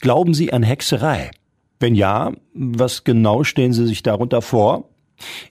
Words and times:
Glauben 0.00 0.32
Sie 0.32 0.50
an 0.50 0.62
Hexerei? 0.62 1.30
Wenn 1.78 1.94
ja, 1.94 2.32
was 2.54 3.04
genau 3.04 3.44
stellen 3.44 3.74
Sie 3.74 3.86
sich 3.86 4.02
darunter 4.02 4.40
vor? 4.40 4.88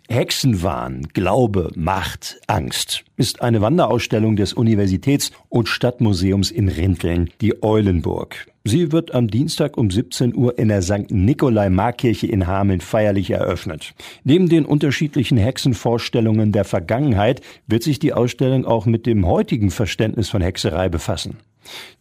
Hexenwahn, 0.08 1.08
Glaube, 1.14 1.72
Macht, 1.76 2.42
Angst 2.48 3.04
ist 3.16 3.44
eine 3.44 3.62
Wanderausstellung 3.62 4.36
des 4.36 4.54
Universitäts- 4.54 5.32
und 5.50 5.70
Stadtmuseums 5.70 6.50
in 6.50 6.68
Rinteln, 6.68 7.30
die 7.42 7.62
Eulenburg. 7.62 8.48
Sie 8.64 8.92
wird 8.92 9.14
am 9.14 9.28
Dienstag 9.28 9.78
um 9.78 9.92
17 9.92 10.36
Uhr 10.36 10.58
in 10.58 10.70
der 10.70 10.82
St. 10.82 11.12
Nikolai-Markkirche 11.12 12.26
in 12.26 12.48
Hameln 12.48 12.82
feierlich 12.82 13.30
eröffnet. 13.30 13.94
Neben 14.24 14.50
den 14.50 14.66
unterschiedlichen 14.66 15.38
Hexenvorstellungen 15.38 16.52
der 16.52 16.66
Vergangenheit 16.66 17.42
wird 17.68 17.84
sich 17.84 18.00
die 18.00 18.14
Ausstellung 18.14 18.66
auch 18.66 18.88
mit 18.88 19.06
dem 19.06 19.28
heutigen 19.28 19.70
Verständnis 19.70 20.30
von 20.30 20.42
Hexerei 20.42 20.90
befassen. 20.90 21.38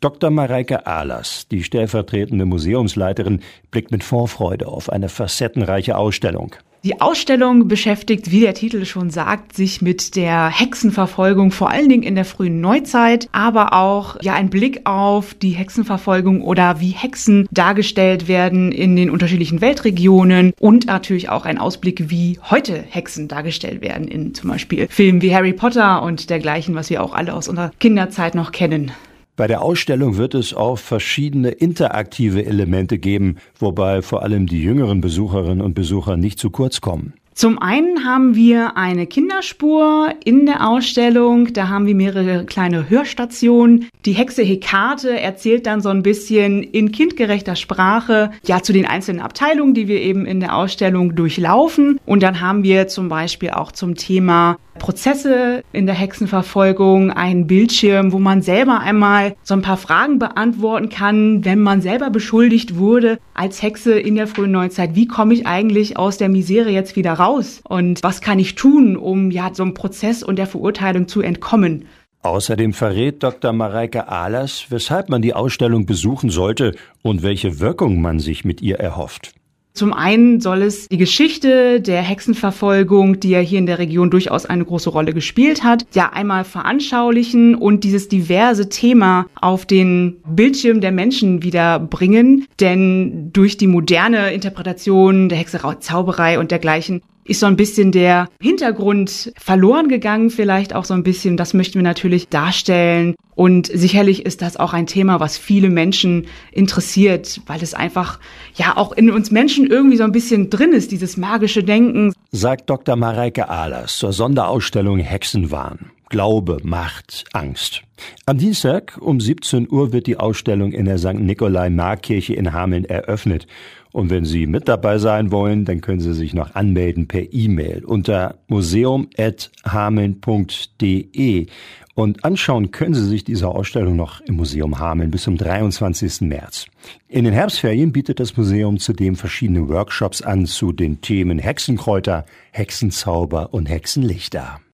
Dr. 0.01 0.31
Mareike 0.31 0.87
Ahlers, 0.87 1.49
die 1.49 1.63
stellvertretende 1.63 2.45
Museumsleiterin, 2.45 3.41
blickt 3.71 3.91
mit 3.91 4.05
Vorfreude 4.05 4.69
auf 4.69 4.91
eine 4.91 5.09
facettenreiche 5.09 5.97
Ausstellung. 5.97 6.55
Die 6.85 7.01
Ausstellung 7.01 7.67
beschäftigt, 7.67 8.31
wie 8.31 8.39
der 8.39 8.55
Titel 8.55 8.85
schon 8.85 9.11
sagt, 9.11 9.57
sich 9.57 9.83
mit 9.83 10.15
der 10.15 10.49
Hexenverfolgung, 10.49 11.51
vor 11.51 11.71
allen 11.71 11.89
Dingen 11.89 12.05
in 12.05 12.15
der 12.15 12.25
frühen 12.25 12.61
Neuzeit, 12.61 13.29
aber 13.33 13.73
auch 13.73 14.17
ja 14.23 14.35
ein 14.35 14.49
Blick 14.49 14.83
auf 14.85 15.35
die 15.35 15.51
Hexenverfolgung 15.51 16.41
oder 16.41 16.81
wie 16.81 16.91
Hexen 16.91 17.49
dargestellt 17.51 18.29
werden 18.29 18.71
in 18.71 18.95
den 18.95 19.11
unterschiedlichen 19.11 19.61
Weltregionen 19.61 20.53
und 20.61 20.87
natürlich 20.87 21.31
auch 21.31 21.45
ein 21.45 21.59
Ausblick, 21.59 22.11
wie 22.11 22.39
heute 22.49 22.81
Hexen 22.89 23.27
dargestellt 23.27 23.81
werden 23.81 24.07
in 24.07 24.33
zum 24.35 24.49
Beispiel 24.49 24.87
Filmen 24.89 25.21
wie 25.21 25.35
Harry 25.35 25.55
Potter 25.55 26.03
und 26.03 26.31
dergleichen, 26.31 26.77
was 26.77 26.91
wir 26.91 27.03
auch 27.03 27.13
alle 27.13 27.35
aus 27.35 27.49
unserer 27.49 27.73
Kinderzeit 27.81 28.37
noch 28.37 28.53
kennen. 28.53 28.93
Bei 29.39 29.47
der 29.47 29.63
Ausstellung 29.63 30.17
wird 30.17 30.35
es 30.35 30.53
auch 30.53 30.81
verschiedene 30.81 31.51
interaktive 31.51 32.45
Elemente 32.45 32.99
geben, 32.99 33.37
wobei 33.57 34.03
vor 34.03 34.25
allem 34.25 34.47
die 34.47 34.61
jüngeren 34.61 35.01
Besucherinnen 35.01 35.61
und 35.61 35.75
Besucher 35.75 36.17
nicht 36.17 36.41
zu 36.41 36.51
kurz 36.51 36.81
kommen. 36.81 37.13
Zum 37.35 37.57
einen 37.61 38.05
haben 38.05 38.35
wir 38.35 38.77
eine 38.77 39.07
Kinderspur 39.07 40.13
in 40.25 40.45
der 40.47 40.69
Ausstellung. 40.69 41.53
Da 41.53 41.69
haben 41.69 41.87
wir 41.87 41.95
mehrere 41.95 42.47
kleine 42.47 42.91
Hörstationen. 42.91 43.87
Die 44.07 44.11
Hexe 44.11 44.43
Hekate 44.43 45.21
erzählt 45.21 45.67
dann 45.67 45.81
so 45.81 45.89
ein 45.89 46.03
bisschen 46.03 46.65
in 46.65 46.91
kindgerechter 46.91 47.55
Sprache, 47.55 48.33
ja, 48.45 48.61
zu 48.65 48.73
den 48.73 48.87
einzelnen 48.87 49.21
Abteilungen, 49.21 49.73
die 49.73 49.87
wir 49.87 50.01
eben 50.01 50.27
in 50.27 50.41
der 50.41 50.57
Ausstellung 50.57 51.15
durchlaufen. 51.15 52.01
Und 52.05 52.25
dann 52.25 52.41
haben 52.41 52.65
wir 52.65 52.89
zum 52.89 53.09
Beispiel 53.09 53.51
auch 53.51 53.71
zum 53.71 53.95
Thema 53.95 54.59
Prozesse 54.79 55.63
in 55.73 55.87
der 55.87 55.95
Hexenverfolgung, 55.95 57.11
einen 57.11 57.47
Bildschirm, 57.47 58.13
wo 58.13 58.19
man 58.19 58.43
selber 58.43 58.81
einmal 58.81 59.37
so 59.43 59.55
ein 59.55 59.63
paar 59.63 59.77
Fragen 59.77 60.19
beantworten 60.19 60.89
kann, 60.89 61.45
wenn 61.45 61.61
man 61.61 61.81
selber 61.81 62.11
beschuldigt 62.11 62.77
wurde 62.77 63.19
als 63.35 63.63
Hexe 63.63 63.99
in 63.99 64.15
der 64.15 64.27
frühen 64.27 64.53
Neuzeit. 64.53 64.95
Wie 64.95 65.07
komme 65.07 65.35
ich 65.35 65.47
eigentlich 65.47 65.97
aus 65.97 66.19
der 66.19 66.29
Misere 66.29 66.71
jetzt 66.71 66.97
wieder 66.97 67.15
raus? 67.15 67.61
Und 67.69 68.03
was 68.03 68.21
kann 68.21 68.39
ich 68.39 68.55
tun, 68.55 68.97
um 68.97 69.31
ja 69.31 69.51
so 69.53 69.63
einem 69.63 69.75
Prozess 69.75 70.23
und 70.23 70.37
der 70.37 70.47
Verurteilung 70.47 71.09
zu 71.09 71.21
entkommen? 71.21 71.85
Außerdem 72.23 72.73
verrät 72.73 73.23
Dr. 73.23 73.53
Mareike 73.53 74.09
Ahlers, 74.09 74.67
weshalb 74.71 75.09
man 75.09 75.23
die 75.23 75.35
Ausstellung 75.35 75.87
besuchen 75.87 76.31
sollte 76.31 76.75
und 77.03 77.23
welche 77.23 77.61
Wirkung 77.61 78.01
man 78.01 78.19
sich 78.19 78.45
mit 78.45 78.61
ihr 78.61 78.81
erhofft. 78.81 79.38
Zum 79.79 79.93
einen 79.93 80.41
soll 80.41 80.63
es 80.63 80.89
die 80.89 80.97
Geschichte 80.97 81.81
der 81.81 82.03
Hexenverfolgung, 82.03 83.21
die 83.21 83.31
ja 83.31 83.39
hier 83.39 83.61
in 83.61 83.67
der 83.67 83.79
Region 83.79 84.11
durchaus 84.11 84.45
eine 84.45 84.65
große 84.65 84.91
Rolle 84.91 85.15
gespielt 85.15 85.63
hat, 85.63 85.87
ja 85.95 86.11
einmal 86.13 86.43
veranschaulichen 86.43 87.55
und 87.55 87.85
dieses 87.85 88.09
diverse 88.09 88.69
Thema 88.71 89.27
auf 89.41 89.67
den 89.67 90.17
Bildschirm 90.27 90.81
der 90.81 90.91
Menschen 90.91 91.45
wieder 91.45 91.79
bringen. 91.79 92.49
Denn 92.59 93.31
durch 93.33 93.57
die 93.57 93.69
moderne 93.69 94.33
Interpretation 94.33 95.29
der 95.29 95.39
Hexerei, 95.39 95.77
Zauberei 95.77 96.41
und 96.41 96.51
dergleichen 96.51 97.01
ist 97.29 97.41
so 97.41 97.47
ein 97.47 97.57
bisschen 97.57 97.93
der 97.93 98.29
Hintergrund 98.41 99.33
verloren 99.39 99.89
gegangen, 99.89 100.31
vielleicht 100.31 100.75
auch 100.75 100.85
so 100.85 100.95
ein 100.95 101.03
bisschen. 101.03 101.37
Das 101.37 101.55
möchten 101.55 101.75
wir 101.79 101.83
natürlich 101.83 102.29
darstellen. 102.29 103.15
Und 103.35 103.69
sicherlich 103.73 104.27
ist 104.27 104.43
das 104.43 104.57
auch 104.57 104.73
ein 104.73 104.87
Thema, 104.87 105.21
was 105.21 105.39
viele 105.39 105.71
Menschen 105.71 106.27
interessiert, 106.51 107.41
weil 107.47 107.63
es 107.63 107.75
einfach 107.75 108.19
ja 108.55 108.77
auch 108.77 108.93
in 108.93 109.11
uns 109.11 109.31
Menschen 109.31 109.67
irgendwie 109.67 109.97
so 109.97 110.05
ein 110.05 110.13
bisschen 110.13 110.51
drin 110.51 110.73
ist, 110.73 110.91
dieses 110.91 111.17
magische 111.17 111.63
Denken. 111.63 112.13
Sagt 112.33 112.69
Dr. 112.69 112.97
Mareike 112.97 113.49
Ahlers 113.49 113.99
zur 113.99 114.13
Sonderausstellung 114.13 114.99
Hexenwahn. 114.99 115.91
Glaube, 116.09 116.59
Macht, 116.63 117.25
Angst. 117.33 117.83
Am 118.25 118.39
Dienstag 118.39 118.97
um 119.01 119.21
17 119.21 119.69
Uhr 119.71 119.93
wird 119.93 120.07
die 120.07 120.17
Ausstellung 120.17 120.73
in 120.73 120.87
der 120.87 120.97
St. 120.99 121.15
Nikolai-Markkirche 121.15 122.35
in 122.35 122.53
Hameln 122.53 122.87
eröffnet. 122.87 123.47
Und 123.93 124.11
wenn 124.11 124.25
Sie 124.25 124.47
mit 124.47 124.69
dabei 124.69 124.99
sein 124.99 125.33
wollen, 125.33 125.65
dann 125.65 125.81
können 125.81 126.01
Sie 126.01 126.15
sich 126.15 126.35
noch 126.35 126.55
anmelden 126.55 127.09
per 127.09 127.33
E-Mail 127.33 127.85
unter 127.85 128.37
museum.hameln.de. 128.49 131.47
Und 131.95 132.25
anschauen 132.25 132.71
können 132.71 132.95
Sie 132.95 133.07
sich 133.07 133.25
diese 133.25 133.49
Ausstellung 133.49 133.97
noch 133.97 134.21
im 134.21 134.37
Museum 134.37 134.79
Hameln 134.79 135.11
bis 135.11 135.25
zum 135.25 135.37
23. 135.37 136.21
März. 136.23 136.67
In 137.09 137.25
den 137.25 137.35
Herbstferien 137.35 137.93
bietet 137.93 138.21
das 138.21 138.37
Museum 138.37 138.79
zudem 138.79 139.17
verschiedene 139.17 139.69
Workshops 139.69 140.23
an 140.23 140.47
zu 140.47 140.71
den 140.73 141.01
Themen 141.01 141.39
Hexenkräuter, 141.39 142.25
Hexenzauber 142.53 143.53
und 143.53 143.69
Hexenlichter. 143.69 144.61